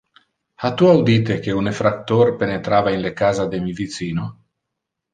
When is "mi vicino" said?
3.67-4.31